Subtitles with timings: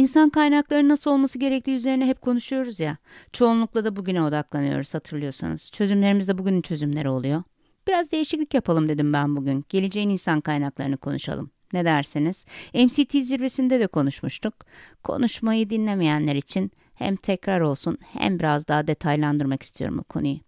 [0.00, 2.96] İnsan kaynakları nasıl olması gerektiği üzerine hep konuşuyoruz ya.
[3.32, 5.70] Çoğunlukla da bugüne odaklanıyoruz hatırlıyorsanız.
[5.70, 7.42] Çözümlerimiz de bugünün çözümleri oluyor.
[7.88, 9.64] Biraz değişiklik yapalım dedim ben bugün.
[9.68, 11.50] Geleceğin insan kaynaklarını konuşalım.
[11.72, 12.44] Ne dersiniz?
[12.74, 14.54] MCT zirvesinde de konuşmuştuk.
[15.02, 20.38] Konuşmayı dinlemeyenler için hem tekrar olsun hem biraz daha detaylandırmak istiyorum bu konuyu.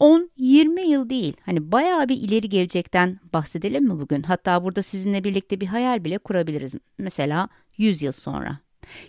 [0.00, 4.22] 10-20 yıl değil hani bayağı bir ileri gelecekten bahsedelim mi bugün?
[4.22, 6.74] Hatta burada sizinle birlikte bir hayal bile kurabiliriz.
[6.98, 8.63] Mesela 100 yıl sonra.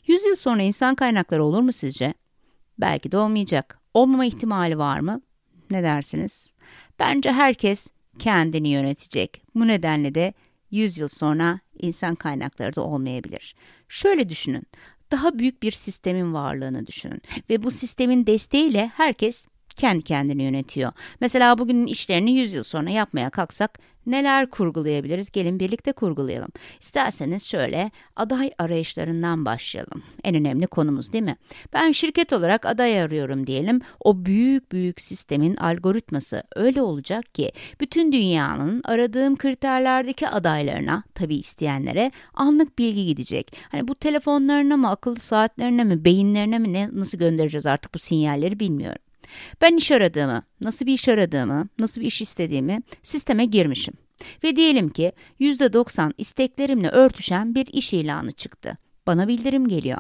[0.08, 2.14] 100 yıl sonra insan kaynakları olur mu sizce?
[2.78, 3.80] Belki de olmayacak.
[3.94, 5.22] Olmama ihtimali var mı?
[5.72, 6.54] Ne dersiniz?
[7.00, 7.88] Bence herkes
[8.20, 9.42] kendini yönetecek.
[9.56, 10.34] Bu nedenle de
[10.72, 13.56] 100 yıl sonra insan kaynakları da olmayabilir.
[13.90, 14.64] Şöyle düşünün.
[15.12, 20.92] Daha büyük bir sistemin varlığını düşünün ve bu sistemin desteğiyle herkes kendi kendini yönetiyor.
[21.22, 25.32] Mesela bugünün işlerini 100 yıl sonra yapmaya kalksak neler kurgulayabiliriz?
[25.32, 26.50] Gelin birlikte kurgulayalım.
[26.82, 30.04] İsterseniz şöyle aday arayışlarından başlayalım.
[30.24, 31.38] En önemli konumuz değil mi?
[31.74, 33.82] Ben şirket olarak aday arıyorum diyelim.
[34.00, 42.12] O büyük büyük sistemin algoritması öyle olacak ki bütün dünyanın aradığım kriterlerdeki adaylarına, tabii isteyenlere
[42.34, 43.58] anlık bilgi gidecek.
[43.72, 48.60] Hani bu telefonlarına mı, akıllı saatlerine mi, beyinlerine mi ne nasıl göndereceğiz artık bu sinyalleri
[48.60, 49.05] bilmiyorum.
[49.62, 53.94] Ben iş aradığımı, nasıl bir iş aradığımı, nasıl bir iş istediğimi sisteme girmişim.
[54.44, 58.78] Ve diyelim ki %90 isteklerimle örtüşen bir iş ilanı çıktı.
[59.08, 59.98] Bana bildirim geliyor.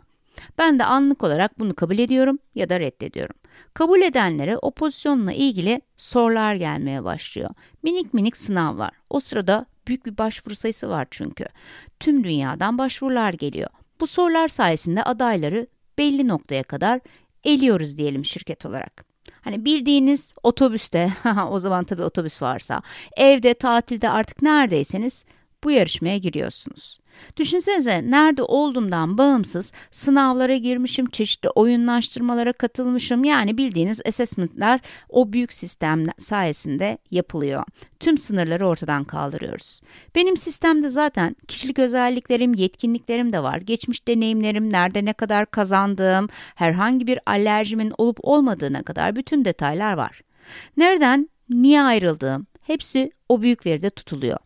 [0.57, 3.35] Ben de anlık olarak bunu kabul ediyorum ya da reddediyorum.
[3.73, 7.49] Kabul edenlere o pozisyonla ilgili sorular gelmeye başlıyor.
[7.83, 8.91] Minik minik sınav var.
[9.09, 11.45] O sırada büyük bir başvuru sayısı var çünkü.
[11.99, 13.69] Tüm dünyadan başvurular geliyor.
[13.99, 16.99] Bu sorular sayesinde adayları belli noktaya kadar
[17.43, 19.14] eliyoruz diyelim şirket olarak.
[19.45, 21.13] Hani bildiğiniz otobüste,
[21.49, 22.81] o zaman tabii otobüs varsa,
[23.17, 25.25] evde, tatilde artık neredeyseniz
[25.63, 26.99] bu yarışmaya giriyorsunuz.
[27.37, 33.23] Düşünsenize nerede olduğumdan bağımsız sınavlara girmişim, çeşitli oyunlaştırmalara katılmışım.
[33.23, 34.79] Yani bildiğiniz assessment'ler
[35.09, 37.63] o büyük sistem sayesinde yapılıyor.
[37.99, 39.81] Tüm sınırları ortadan kaldırıyoruz.
[40.15, 43.57] Benim sistemde zaten kişilik özelliklerim, yetkinliklerim de var.
[43.57, 50.21] Geçmiş deneyimlerim, nerede ne kadar kazandığım, herhangi bir alerjimin olup olmadığına kadar bütün detaylar var.
[50.77, 54.37] Nereden, niye ayrıldığım hepsi o büyük veride tutuluyor.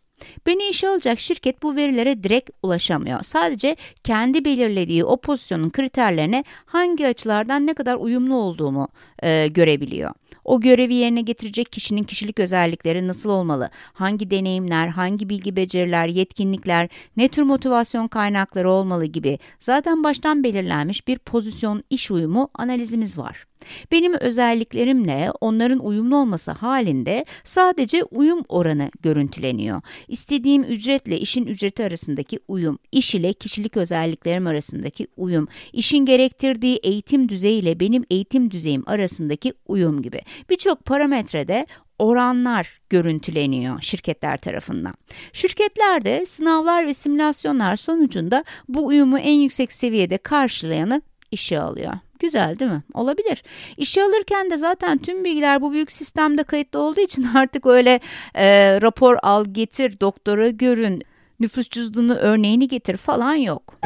[0.48, 3.24] Beni işe alacak şirket bu verilere direkt ulaşamıyor.
[3.24, 8.88] Sadece kendi belirlediği o pozisyonun kriterlerine hangi açılardan ne kadar uyumlu olduğumu
[9.24, 10.12] e, görebiliyor.
[10.44, 13.70] O görevi yerine getirecek kişinin kişilik özellikleri nasıl olmalı?
[13.94, 21.08] Hangi deneyimler, hangi bilgi beceriler, yetkinlikler, ne tür motivasyon kaynakları olmalı gibi zaten baştan belirlenmiş
[21.08, 23.49] bir pozisyon iş uyumu analizimiz var.
[23.92, 29.82] Benim özelliklerimle onların uyumlu olması halinde sadece uyum oranı görüntüleniyor.
[30.08, 37.30] İstediğim ücretle işin ücreti arasındaki uyum, iş ile kişilik özelliklerim arasındaki uyum, işin gerektirdiği eğitim
[37.30, 40.22] düzeyi ile benim eğitim düzeyim arasındaki uyum gibi.
[40.50, 41.66] Birçok parametrede
[42.00, 44.94] oranlar görüntüleniyor şirketler tarafından.
[45.34, 51.94] Şirketler de sınavlar ve simülasyonlar sonucunda bu uyumu en yüksek seviyede karşılayanı işe alıyor.
[52.20, 52.84] Güzel değil mi?
[52.94, 53.44] Olabilir.
[53.78, 58.00] İşe alırken de zaten tüm bilgiler bu büyük sistemde kayıtlı olduğu için artık öyle
[58.36, 61.04] e, rapor al getir, doktora görün,
[61.40, 63.80] nüfus cüzdanı örneğini getir falan yok.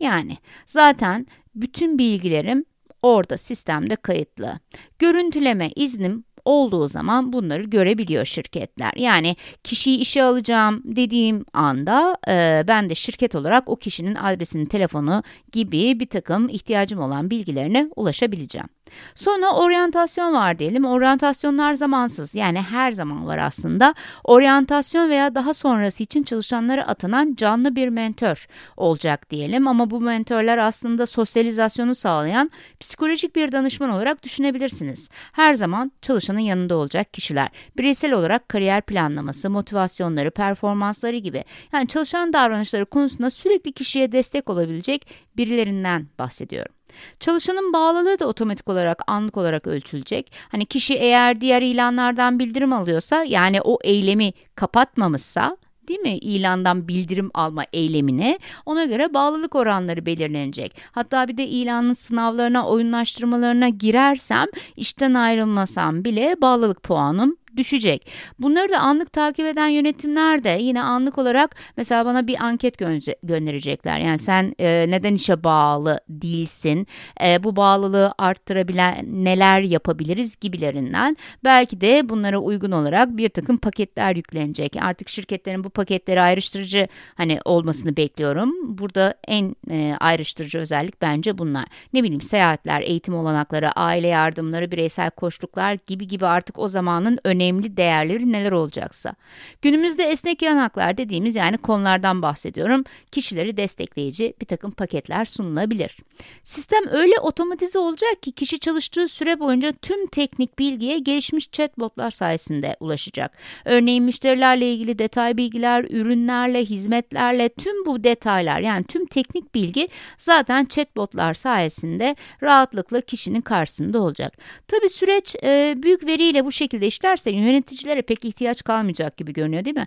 [0.00, 0.36] Yani
[0.66, 2.64] zaten bütün bilgilerim
[3.02, 4.58] orada sistemde kayıtlı.
[4.98, 8.92] Görüntüleme iznim olduğu zaman bunları görebiliyor şirketler.
[8.96, 15.22] Yani kişiyi işe alacağım dediğim anda e, ben de şirket olarak o kişinin adresini, telefonu
[15.52, 18.68] gibi bir takım ihtiyacım olan bilgilerine ulaşabileceğim.
[19.14, 20.84] Sonra oryantasyon var diyelim.
[20.84, 23.94] Oryantasyonlar zamansız yani her zaman var aslında.
[24.24, 29.68] Oryantasyon veya daha sonrası için çalışanlara atanan canlı bir mentor olacak diyelim.
[29.68, 32.50] Ama bu mentörler aslında sosyalizasyonu sağlayan
[32.80, 35.08] psikolojik bir danışman olarak düşünebilirsiniz.
[35.32, 37.48] Her zaman çalışanın yanında olacak kişiler.
[37.76, 41.44] Bireysel olarak kariyer planlaması, motivasyonları, performansları gibi.
[41.72, 45.06] Yani çalışan davranışları konusunda sürekli kişiye destek olabilecek
[45.36, 46.77] birilerinden bahsediyorum.
[47.20, 50.32] Çalışanın bağlılığı da otomatik olarak anlık olarak ölçülecek.
[50.48, 55.56] Hani kişi eğer diğer ilanlardan bildirim alıyorsa yani o eylemi kapatmamışsa
[55.88, 56.18] değil mi?
[56.18, 60.76] İlandan bildirim alma eylemine ona göre bağlılık oranları belirlenecek.
[60.92, 64.46] Hatta bir de ilanın sınavlarına, oyunlaştırmalarına girersem,
[64.76, 68.10] işten ayrılmasam bile bağlılık puanım düşecek.
[68.38, 72.98] Bunları da anlık takip eden yönetimler de yine anlık olarak mesela bana bir anket gö
[73.22, 73.98] gönderecekler.
[73.98, 76.86] Yani sen e, neden işe bağlı değilsin?
[77.24, 81.16] E, bu bağlılığı arttırabilen neler yapabiliriz gibilerinden.
[81.44, 84.76] Belki de bunlara uygun olarak bir takım paketler yüklenecek.
[84.80, 88.78] Artık şirketlerin bu paketleri ayrıştırıcı hani olmasını bekliyorum.
[88.78, 91.64] Burada en e, ayrıştırıcı özellik bence bunlar.
[91.92, 97.47] Ne bileyim seyahatler, eğitim olanakları, aile yardımları, bireysel koşluklar gibi gibi artık o zamanın önemli
[97.52, 99.14] değerleri neler olacaksa.
[99.62, 102.84] Günümüzde esnek yanaklar dediğimiz yani konulardan bahsediyorum.
[103.12, 105.96] Kişileri destekleyici bir takım paketler sunulabilir.
[106.44, 112.76] Sistem öyle otomatize olacak ki kişi çalıştığı süre boyunca tüm teknik bilgiye gelişmiş chatbotlar sayesinde
[112.80, 113.32] ulaşacak.
[113.64, 120.64] Örneğin müşterilerle ilgili detay bilgiler, ürünlerle, hizmetlerle tüm bu detaylar yani tüm teknik bilgi zaten
[120.64, 124.38] chatbotlar sayesinde rahatlıkla kişinin karşısında olacak.
[124.68, 129.76] Tabii süreç e, büyük veriyle bu şekilde işlerse yöneticilere pek ihtiyaç kalmayacak gibi görünüyor değil
[129.76, 129.86] mi?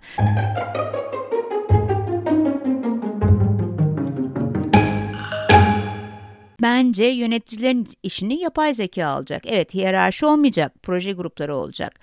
[6.72, 9.42] Bence yöneticilerin işini yapay zeka alacak.
[9.46, 12.00] Evet hiyerarşi olmayacak, proje grupları olacak.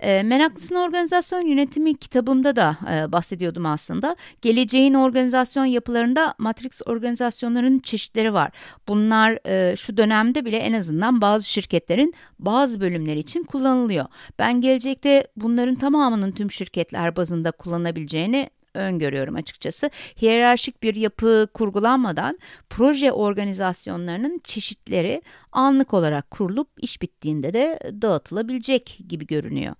[0.00, 4.16] E, Meraklısın Organizasyon Yönetimi kitabımda da e, bahsediyordum aslında.
[4.42, 8.50] Geleceğin organizasyon yapılarında matrix organizasyonların çeşitleri var.
[8.88, 14.06] Bunlar e, şu dönemde bile en azından bazı şirketlerin bazı bölümleri için kullanılıyor.
[14.38, 18.50] Ben gelecekte bunların tamamının tüm şirketler bazında kullanabileceğini
[18.80, 19.90] öngörüyorum açıkçası.
[20.22, 22.38] Hiyerarşik bir yapı kurgulanmadan
[22.70, 25.22] proje organizasyonlarının çeşitleri
[25.52, 29.74] anlık olarak kurulup iş bittiğinde de dağıtılabilecek gibi görünüyor.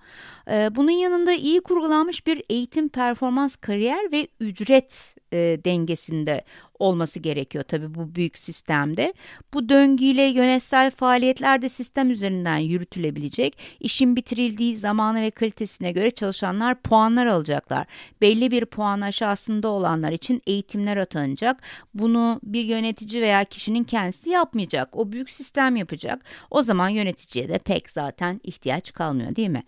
[0.51, 6.45] Ee, bunun yanında iyi kurgulanmış bir eğitim, performans, kariyer ve ücret e, dengesinde
[6.79, 9.15] olması gerekiyor tabii bu büyük sistemde.
[9.55, 13.59] Bu döngüyle yönetsel faaliyetler de sistem üzerinden yürütülebilecek.
[13.81, 17.87] İşin bitirildiği zamanı ve kalitesine göre çalışanlar puanlar alacaklar.
[18.21, 21.63] Belli bir puan aşağısında olanlar için eğitimler atanacak.
[21.95, 24.97] Bunu bir yönetici veya kişinin kendisi yapmayacak.
[24.97, 26.25] O büyük sistem yapacak.
[26.51, 29.63] O zaman yöneticiye de pek zaten ihtiyaç kalmıyor değil mi?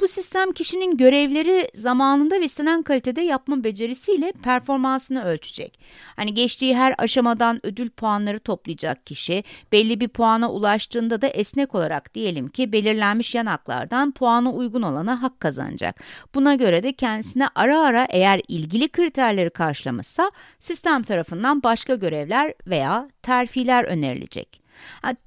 [0.00, 5.78] Bu sistem kişinin görevleri zamanında ve istenen kalitede yapma becerisiyle performansını ölçecek.
[6.16, 12.14] Hani geçtiği her aşamadan ödül puanları toplayacak kişi belli bir puana ulaştığında da esnek olarak
[12.14, 16.00] diyelim ki belirlenmiş yanaklardan puanı uygun olana hak kazanacak.
[16.34, 20.30] Buna göre de kendisine ara ara eğer ilgili kriterleri karşılamışsa
[20.60, 24.67] sistem tarafından başka görevler veya terfiler önerilecek.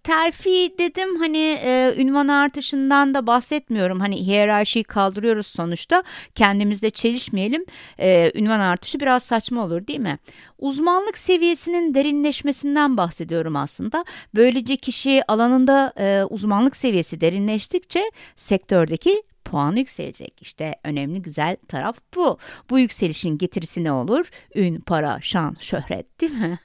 [0.03, 3.99] Terfi dedim hani e, ünvan artışından da bahsetmiyorum.
[3.99, 6.03] Hani hiyerarşiyi kaldırıyoruz sonuçta.
[6.35, 7.65] Kendimizde çelişmeyelim.
[7.99, 10.19] E, ünvan artışı biraz saçma olur değil mi?
[10.57, 14.05] Uzmanlık seviyesinin derinleşmesinden bahsediyorum aslında.
[14.35, 20.41] Böylece kişi alanında e, uzmanlık seviyesi derinleştikçe sektördeki puan yükselecek.
[20.41, 22.37] İşte önemli güzel taraf bu.
[22.69, 24.29] Bu yükselişin getirisi ne olur?
[24.55, 26.59] Ün, para, şan, şöhret değil mi?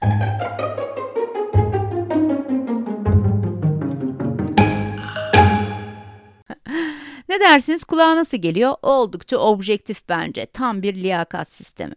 [7.37, 8.75] Ne dersiniz kulağa nasıl geliyor?
[8.83, 10.47] Oldukça objektif bence.
[10.47, 11.95] Tam bir liyakat sistemi.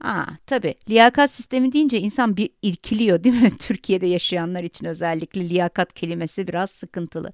[0.00, 3.56] Aa, tabii liyakat sistemi deyince insan bir irkiliyor değil mi?
[3.58, 7.32] Türkiye'de yaşayanlar için özellikle liyakat kelimesi biraz sıkıntılı.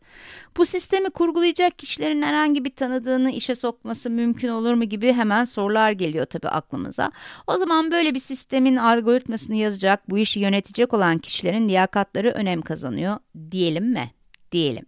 [0.56, 5.92] Bu sistemi kurgulayacak kişilerin herhangi bir tanıdığını işe sokması mümkün olur mu gibi hemen sorular
[5.92, 7.12] geliyor tabii aklımıza.
[7.46, 13.16] O zaman böyle bir sistemin algoritmasını yazacak, bu işi yönetecek olan kişilerin liyakatları önem kazanıyor
[13.50, 14.17] diyelim mi?
[14.52, 14.86] Diyelim.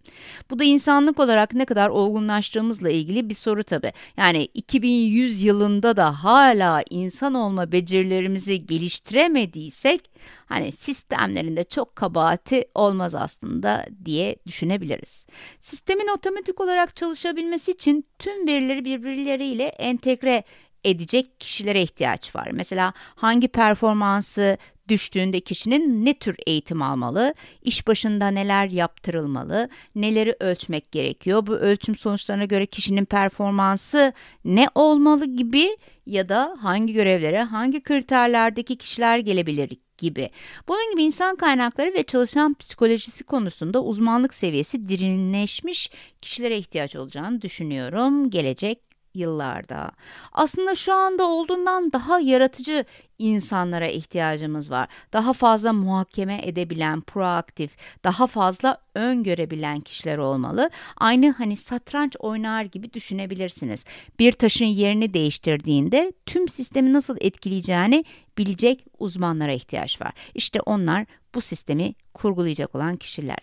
[0.49, 3.93] Bu da insanlık olarak ne kadar olgunlaştığımızla ilgili bir soru tabi.
[4.17, 10.01] Yani 2100 yılında da hala insan olma becerilerimizi geliştiremediysek
[10.45, 15.25] hani sistemlerinde çok kabahati olmaz aslında diye düşünebiliriz.
[15.59, 20.43] Sistemin otomatik olarak çalışabilmesi için tüm verileri birbirleriyle entegre
[20.83, 22.49] edecek kişilere ihtiyaç var.
[22.51, 24.57] Mesela hangi performansı
[24.91, 31.95] düştüğünde kişinin ne tür eğitim almalı, iş başında neler yaptırılmalı, neleri ölçmek gerekiyor, bu ölçüm
[31.95, 34.13] sonuçlarına göre kişinin performansı
[34.45, 40.29] ne olmalı gibi ya da hangi görevlere, hangi kriterlerdeki kişiler gelebilir gibi.
[40.67, 48.29] Bunun gibi insan kaynakları ve çalışan psikolojisi konusunda uzmanlık seviyesi derinleşmiş kişilere ihtiyaç olacağını düşünüyorum
[48.29, 49.91] gelecek yıllarda.
[50.31, 52.85] Aslında şu anda olduğundan daha yaratıcı
[53.19, 54.87] insanlara ihtiyacımız var.
[55.13, 60.69] Daha fazla muhakeme edebilen, proaktif, daha fazla öngörebilen kişiler olmalı.
[60.97, 63.85] Aynı hani satranç oynar gibi düşünebilirsiniz.
[64.19, 68.05] Bir taşın yerini değiştirdiğinde tüm sistemi nasıl etkileyeceğini
[68.37, 70.11] bilecek uzmanlara ihtiyaç var.
[70.35, 73.37] İşte onlar bu sistemi kurgulayacak olan kişiler.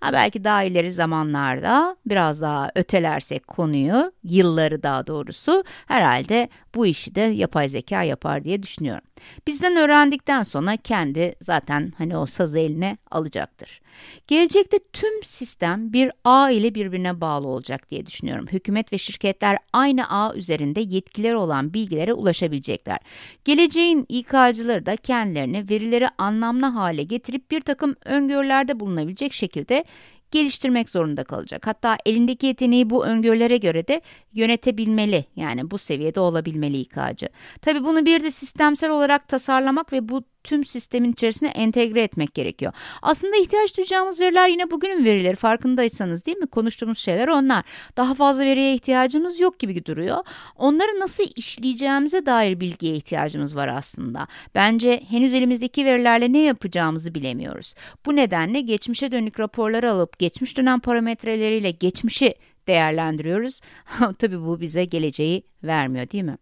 [0.00, 7.14] Ha, belki daha ileri zamanlarda biraz daha ötelersek konuyu, yılları daha doğrusu herhalde bu işi
[7.14, 9.04] de yapay zeka yapar diye düşünüyorum.
[9.46, 13.80] Bizden öğrendikten sonra kendi zaten hani o sazı eline alacaktır.
[14.26, 18.46] Gelecekte tüm sistem bir ağ ile birbirine bağlı olacak diye düşünüyorum.
[18.52, 22.98] Hükümet ve şirketler aynı ağ üzerinde yetkileri olan bilgilere ulaşabilecekler.
[23.44, 29.84] Geleceğin İK'cıları da kendilerini verileri anlamlı hale getirip bir takım öngörülerde bulunabilecek şekilde
[30.30, 31.66] geliştirmek zorunda kalacak.
[31.66, 34.00] Hatta elindeki yeteneği bu öngörülere göre de
[34.32, 35.24] yönetebilmeli.
[35.36, 37.28] Yani bu seviyede olabilmeli İK'cı.
[37.62, 42.72] Tabii bunu bir de sistemsel olarak tasarlamak ve bu tüm sistemin içerisine entegre etmek gerekiyor.
[43.02, 46.46] Aslında ihtiyaç duyacağımız veriler yine bugünün verileri farkındaysanız değil mi?
[46.46, 47.64] Konuştuğumuz şeyler onlar.
[47.96, 50.18] Daha fazla veriye ihtiyacımız yok gibi duruyor.
[50.56, 54.26] Onları nasıl işleyeceğimize dair bilgiye ihtiyacımız var aslında.
[54.54, 57.74] Bence henüz elimizdeki verilerle ne yapacağımızı bilemiyoruz.
[58.06, 62.34] Bu nedenle geçmişe dönük raporları alıp geçmiş dönem parametreleriyle geçmişi
[62.68, 63.60] değerlendiriyoruz.
[64.18, 66.36] Tabii bu bize geleceği vermiyor değil mi?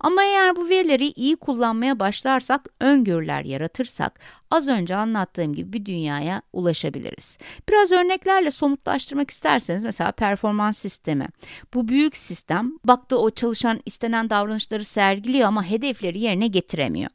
[0.00, 6.42] Ama eğer bu verileri iyi kullanmaya başlarsak, öngörüler yaratırsak az önce anlattığım gibi bir dünyaya
[6.52, 7.38] ulaşabiliriz.
[7.68, 11.28] Biraz örneklerle somutlaştırmak isterseniz mesela performans sistemi.
[11.74, 17.10] Bu büyük sistem baktı o çalışan istenen davranışları sergiliyor ama hedefleri yerine getiremiyor.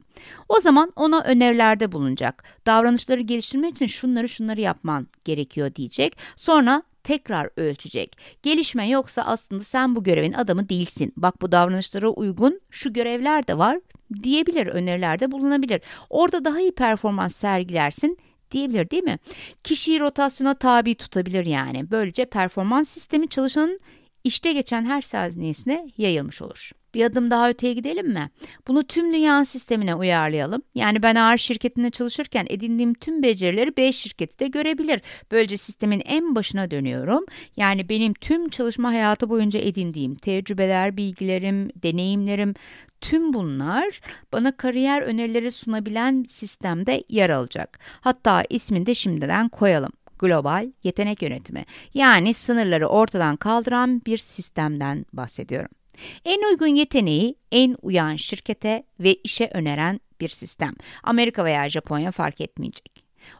[0.48, 2.44] O zaman ona önerilerde bulunacak.
[2.66, 6.16] Davranışları geliştirmek için şunları şunları yapman gerekiyor diyecek.
[6.36, 8.16] Sonra tekrar ölçecek.
[8.42, 11.12] Gelişme yoksa aslında sen bu görevin adamı değilsin.
[11.16, 13.78] Bak bu davranışlara uygun şu görevler de var
[14.22, 15.80] diyebilir, önerilerde bulunabilir.
[16.10, 18.18] Orada daha iyi performans sergilersin
[18.50, 19.18] diyebilir değil mi?
[19.64, 21.90] Kişiyi rotasyona tabi tutabilir yani.
[21.90, 23.80] Böylece performans sistemi çalışanın
[24.24, 26.72] işte geçen her saniyesine yayılmış olur.
[26.94, 28.30] Bir adım daha öteye gidelim mi?
[28.68, 30.62] Bunu tüm dünya sistemine uyarlayalım.
[30.74, 35.00] Yani ben ağır şirketinde çalışırken edindiğim tüm becerileri B şirketi de görebilir.
[35.30, 37.24] Böylece sistemin en başına dönüyorum.
[37.56, 42.54] Yani benim tüm çalışma hayatı boyunca edindiğim tecrübeler, bilgilerim, deneyimlerim
[43.00, 44.00] tüm bunlar
[44.32, 47.78] bana kariyer önerileri sunabilen sistemde yer alacak.
[48.00, 55.81] Hatta ismini de şimdiden koyalım global yetenek yönetimi yani sınırları ortadan kaldıran bir sistemden bahsediyorum.
[56.24, 60.74] En uygun yeteneği en uyan şirkete ve işe öneren bir sistem.
[61.02, 62.91] Amerika veya Japonya fark etmeyecek.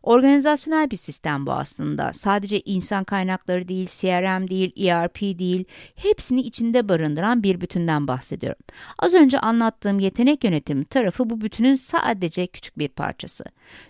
[0.03, 2.13] Organizasyonel bir sistem bu aslında.
[2.13, 5.65] Sadece insan kaynakları değil, CRM değil, ERP değil,
[5.97, 8.63] hepsini içinde barındıran bir bütünden bahsediyorum.
[8.99, 13.45] Az önce anlattığım yetenek yönetimi tarafı bu bütünün sadece küçük bir parçası.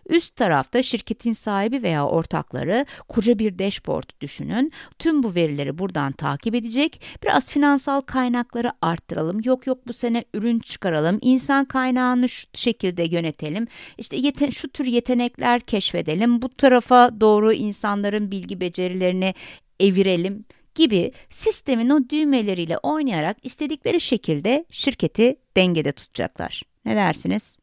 [0.08, 4.72] Üst tarafta şirketin sahibi veya ortakları koca bir dashboard düşünün.
[4.98, 7.00] Tüm bu verileri buradan takip edecek.
[7.22, 9.40] Biraz finansal kaynakları arttıralım.
[9.44, 11.18] Yok yok bu sene ürün çıkaralım.
[11.20, 13.66] İnsan kaynağını şu şekilde yönetelim.
[13.98, 16.42] İşte yeten şu tür yetenekler keşfedelim.
[16.42, 19.34] Bu tarafa doğru insanların bilgi becerilerini
[19.80, 26.62] evirelim gibi sistemin o düğmeleriyle oynayarak istedikleri şekilde şirketi dengede tutacaklar.
[26.84, 27.58] Ne dersiniz?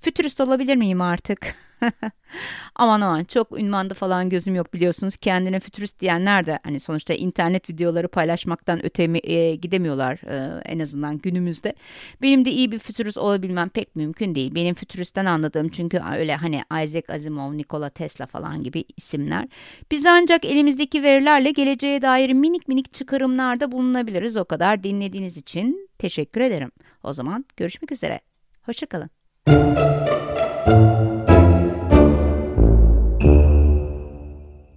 [0.00, 1.65] Fütürist olabilir miyim artık?
[2.74, 5.16] aman aman çok ünvanda falan gözüm yok biliyorsunuz.
[5.16, 11.18] Kendine fütürist diyenler de hani sonuçta internet videoları paylaşmaktan öte e, gidemiyorlar e, en azından
[11.18, 11.74] günümüzde.
[12.22, 14.54] Benim de iyi bir fütürist olabilmem pek mümkün değil.
[14.54, 19.48] Benim fütüristten anladığım çünkü öyle hani Isaac Asimov, Nikola Tesla falan gibi isimler.
[19.90, 24.36] Biz ancak elimizdeki verilerle geleceğe dair minik minik çıkarımlarda bulunabiliriz.
[24.36, 26.70] O kadar dinlediğiniz için teşekkür ederim.
[27.02, 28.20] O zaman görüşmek üzere.
[28.62, 29.95] Hoşçakalın.